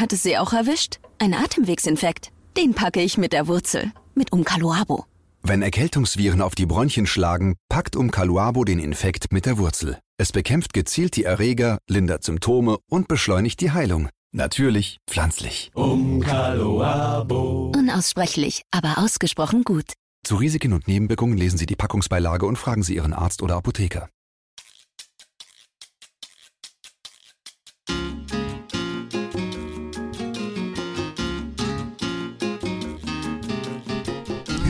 [0.00, 0.98] hat es Sie auch erwischt?
[1.18, 2.30] Ein Atemwegsinfekt.
[2.56, 3.92] Den packe ich mit der Wurzel.
[4.14, 5.04] Mit Umkaluabo.
[5.42, 9.98] Wenn Erkältungsviren auf die Bronchien schlagen, packt Umkaluabo den Infekt mit der Wurzel.
[10.18, 14.08] Es bekämpft gezielt die Erreger, lindert Symptome und beschleunigt die Heilung.
[14.32, 15.70] Natürlich pflanzlich.
[15.74, 17.72] Umkaluabo.
[17.76, 19.92] Unaussprechlich, aber ausgesprochen gut.
[20.24, 24.08] Zu Risiken und Nebenwirkungen lesen Sie die Packungsbeilage und fragen Sie Ihren Arzt oder Apotheker.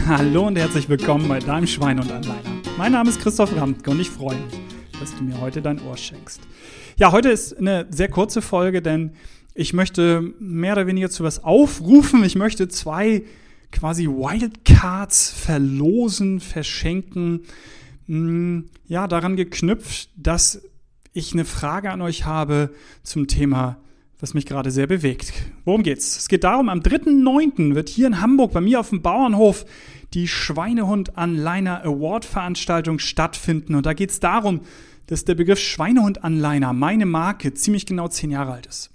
[0.08, 2.62] Hallo und herzlich willkommen bei deinem Schwein und Anleiner.
[2.78, 4.58] Mein Name ist Christoph Ramtke und ich freue mich,
[4.98, 6.40] dass du mir heute dein Ohr schenkst.
[6.96, 9.12] Ja, heute ist eine sehr kurze Folge, denn
[9.52, 12.24] ich möchte mehr oder weniger zu was aufrufen.
[12.24, 13.24] Ich möchte zwei
[13.70, 17.42] quasi Wildcards verlosen, verschenken.
[18.06, 20.62] Hm, ja, daran geknüpft, dass
[21.12, 22.70] ich eine Frage an euch habe
[23.02, 23.76] zum Thema
[24.20, 25.32] was mich gerade sehr bewegt.
[25.64, 26.16] Worum geht's?
[26.16, 27.74] Es geht darum, am 3.9.
[27.74, 29.64] wird hier in Hamburg bei mir auf dem Bauernhof
[30.14, 33.74] die Schweinehund Anliner Award Veranstaltung stattfinden.
[33.74, 34.62] Und da geht's darum,
[35.06, 38.90] dass der Begriff Schweinehund Anliner, meine Marke, ziemlich genau zehn Jahre alt ist.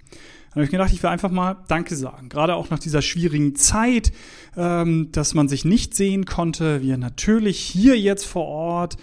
[0.50, 2.28] Dann habe ich gedacht, ich will einfach mal Danke sagen.
[2.28, 4.12] Gerade auch nach dieser schwierigen Zeit,
[4.56, 6.80] ähm, dass man sich nicht sehen konnte.
[6.80, 8.96] Wir natürlich hier jetzt vor Ort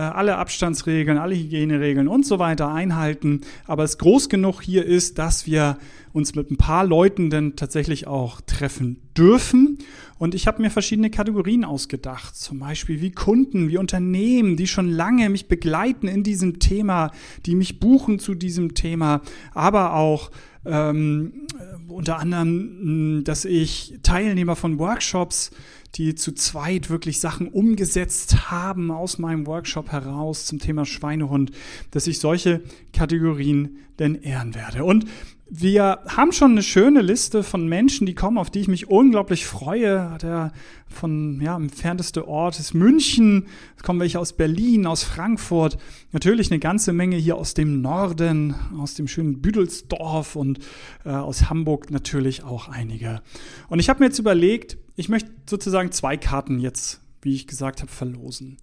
[0.00, 3.42] alle Abstandsregeln, alle Hygieneregeln und so weiter einhalten.
[3.66, 5.78] Aber es groß genug hier ist, dass wir
[6.12, 9.78] uns mit ein paar Leuten dann tatsächlich auch treffen dürfen.
[10.18, 14.90] Und ich habe mir verschiedene Kategorien ausgedacht, zum Beispiel wie Kunden, wie Unternehmen, die schon
[14.90, 17.12] lange mich begleiten in diesem Thema,
[17.46, 19.22] die mich buchen zu diesem Thema,
[19.54, 20.30] aber auch
[20.64, 21.46] ähm,
[21.88, 25.50] unter anderem, dass ich Teilnehmer von Workshops,
[25.94, 31.50] die zu zweit wirklich Sachen umgesetzt haben aus meinem Workshop heraus zum Thema Schweinehund,
[31.90, 34.84] dass ich solche Kategorien denn ehren werde.
[34.84, 35.06] Und
[35.50, 39.46] wir haben schon eine schöne Liste von Menschen, die kommen, auf die ich mich unglaublich
[39.46, 40.18] freue.
[40.20, 40.52] Der
[40.88, 43.46] von ja, entfernteste Ort ist München.
[43.74, 45.78] Es kommen welche aus Berlin, aus Frankfurt.
[46.12, 50.58] Natürlich eine ganze Menge hier aus dem Norden, aus dem schönen Büdelsdorf und
[51.06, 53.22] äh, aus Hamburg natürlich auch einige.
[53.70, 57.80] Und ich habe mir jetzt überlegt, ich möchte sozusagen zwei Karten jetzt, wie ich gesagt
[57.80, 58.58] habe, verlosen.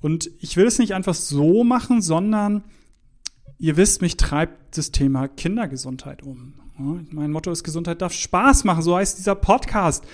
[0.00, 2.64] Und ich will es nicht einfach so machen, sondern
[3.58, 6.54] Ihr wisst, mich treibt das Thema Kindergesundheit um.
[6.76, 10.04] Mein Motto ist, Gesundheit darf Spaß machen, so heißt dieser Podcast.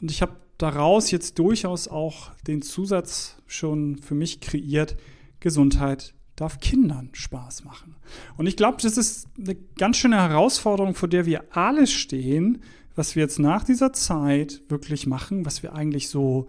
[0.00, 4.96] Und ich habe daraus jetzt durchaus auch den Zusatz schon für mich kreiert,
[5.40, 7.96] Gesundheit darf Kindern Spaß machen.
[8.36, 12.62] Und ich glaube, das ist eine ganz schöne Herausforderung, vor der wir alle stehen,
[12.94, 16.46] was wir jetzt nach dieser Zeit wirklich machen, was wir eigentlich so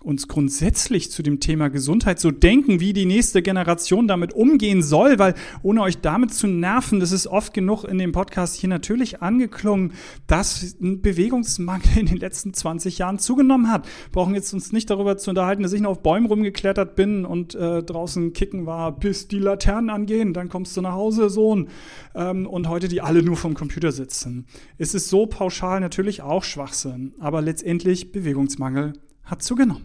[0.00, 5.18] uns grundsätzlich zu dem Thema Gesundheit so denken, wie die nächste Generation damit umgehen soll,
[5.18, 9.22] weil ohne euch damit zu nerven, das ist oft genug in dem Podcast hier natürlich
[9.22, 9.92] angeklungen,
[10.26, 13.86] dass ein Bewegungsmangel in den letzten 20 Jahren zugenommen hat.
[13.86, 17.24] Wir brauchen jetzt uns nicht darüber zu unterhalten, dass ich noch auf Bäumen rumgeklettert bin
[17.24, 21.68] und äh, draußen kicken war, bis die Laternen angehen, dann kommst du nach Hause, Sohn,
[22.14, 24.46] ähm, und heute die alle nur vom Computer sitzen.
[24.78, 28.92] Es ist so pauschal natürlich auch Schwachsinn, aber letztendlich Bewegungsmangel
[29.26, 29.84] hat zugenommen.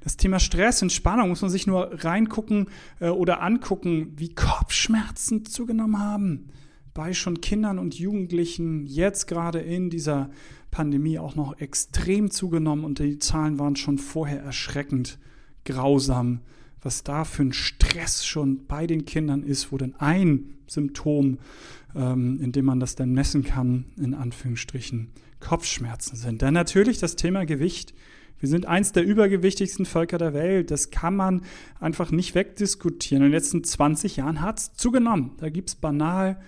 [0.00, 2.66] Das Thema Stress, Entspannung muss man sich nur reingucken
[3.00, 6.48] äh, oder angucken, wie Kopfschmerzen zugenommen haben
[6.94, 10.30] bei schon Kindern und Jugendlichen, jetzt gerade in dieser
[10.70, 15.18] Pandemie auch noch extrem zugenommen und die Zahlen waren schon vorher erschreckend
[15.64, 16.40] grausam,
[16.80, 21.38] was da für ein Stress schon bei den Kindern ist, wo dann ein Symptom,
[21.94, 25.10] ähm, in dem man das dann messen kann, in Anführungsstrichen
[25.40, 26.42] Kopfschmerzen sind.
[26.42, 27.94] Dann natürlich das Thema Gewicht.
[28.42, 30.72] Wir sind eins der übergewichtigsten Völker der Welt.
[30.72, 31.42] Das kann man
[31.78, 33.22] einfach nicht wegdiskutieren.
[33.22, 35.30] In den letzten 20 Jahren hat es zugenommen.
[35.38, 36.42] Da gibt es banal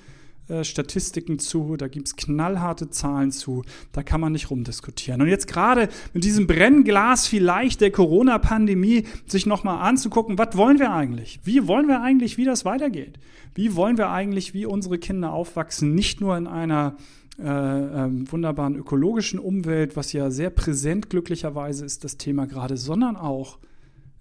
[0.48, 3.62] äh, Statistiken zu, da gibt es knallharte Zahlen zu,
[3.92, 5.22] da kann man nicht rumdiskutieren.
[5.22, 10.92] Und jetzt gerade mit diesem Brennglas vielleicht der Corona-Pandemie sich nochmal anzugucken, was wollen wir
[10.92, 11.38] eigentlich?
[11.44, 13.20] Wie wollen wir eigentlich, wie das weitergeht?
[13.54, 15.94] Wie wollen wir eigentlich, wie unsere Kinder aufwachsen?
[15.94, 16.96] Nicht nur in einer
[17.38, 23.16] äh, äh, wunderbaren ökologischen Umwelt, was ja sehr präsent glücklicherweise ist, das Thema gerade, sondern
[23.16, 23.58] auch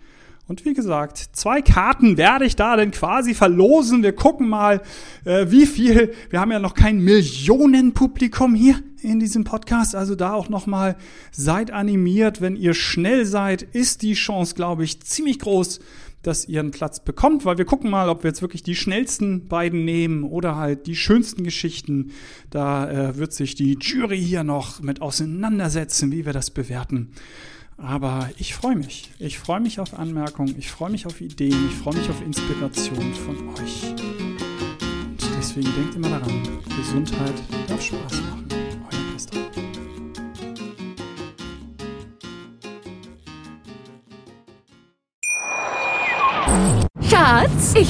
[0.49, 4.03] Und wie gesagt, zwei Karten werde ich da denn quasi verlosen.
[4.03, 4.83] Wir gucken mal,
[5.25, 6.13] äh, wie viel.
[6.29, 9.95] Wir haben ja noch kein Millionenpublikum hier in diesem Podcast.
[9.95, 10.97] Also da auch nochmal
[11.31, 12.41] seid animiert.
[12.41, 15.81] Wenn ihr schnell seid, ist die Chance, glaube ich, ziemlich groß,
[16.23, 19.49] dass ihr einen Platz bekommt, weil wir gucken mal, ob wir jetzt wirklich die schnellsten
[19.49, 22.13] beiden nehmen oder halt die schönsten Geschichten.
[22.51, 27.11] Da äh, wird sich die Jury hier noch mit auseinandersetzen, wie wir das bewerten.
[27.77, 29.11] Aber ich freue mich.
[29.19, 33.15] Ich freue mich auf Anmerkungen, ich freue mich auf Ideen, ich freue mich auf Inspiration
[33.15, 33.91] von euch.
[33.91, 36.43] Und deswegen denkt immer daran,
[36.77, 37.35] Gesundheit
[37.67, 38.52] darf Spaß machen.